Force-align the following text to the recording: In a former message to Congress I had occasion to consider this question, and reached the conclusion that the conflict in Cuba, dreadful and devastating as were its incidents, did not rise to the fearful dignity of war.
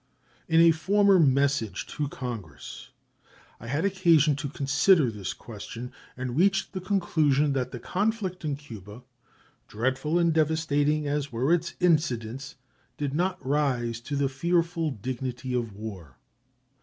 In 0.47 0.59
a 0.61 0.71
former 0.71 1.19
message 1.19 1.85
to 1.85 2.07
Congress 2.07 2.89
I 3.59 3.67
had 3.67 3.85
occasion 3.85 4.35
to 4.37 4.49
consider 4.49 5.11
this 5.11 5.31
question, 5.31 5.91
and 6.17 6.35
reached 6.35 6.73
the 6.73 6.81
conclusion 6.81 7.53
that 7.53 7.69
the 7.69 7.77
conflict 7.79 8.43
in 8.43 8.55
Cuba, 8.55 9.03
dreadful 9.67 10.17
and 10.17 10.33
devastating 10.33 11.07
as 11.07 11.31
were 11.31 11.53
its 11.53 11.75
incidents, 11.79 12.55
did 12.97 13.13
not 13.13 13.45
rise 13.45 13.99
to 13.99 14.15
the 14.15 14.27
fearful 14.27 14.89
dignity 14.89 15.53
of 15.53 15.71
war. 15.75 16.17